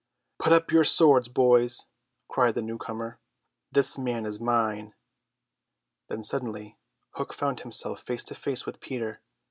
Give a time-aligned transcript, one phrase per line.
[0.39, 1.85] "Put up your swords, boys,"
[2.27, 3.19] cried the newcomer,
[3.71, 4.95] "this man is mine."
[6.07, 6.79] Thus suddenly
[7.11, 9.21] Hook found himself face to face with Peter.